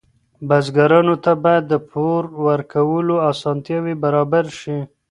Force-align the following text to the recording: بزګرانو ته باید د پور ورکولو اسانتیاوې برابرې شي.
بزګرانو 0.47 1.15
ته 1.23 1.31
باید 1.43 1.63
د 1.67 1.73
پور 1.89 2.21
ورکولو 2.47 3.15
اسانتیاوې 3.31 3.93
برابرې 4.03 4.51
شي. 4.59 4.77